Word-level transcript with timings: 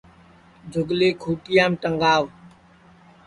جھُگلی 0.71 1.09
کھُونٚٹِیام 1.21 1.71
ٹگاو 1.81 2.23